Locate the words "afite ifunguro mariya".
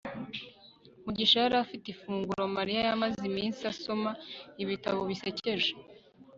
1.63-2.79